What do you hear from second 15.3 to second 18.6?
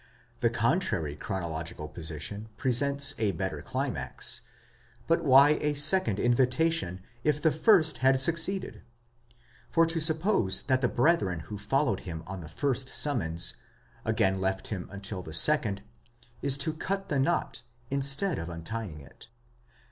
second, is to cut the knot, instead of